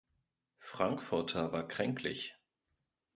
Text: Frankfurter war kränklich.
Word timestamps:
Frankfurter 0.57 1.51
war 1.51 1.67
kränklich. 1.67 2.35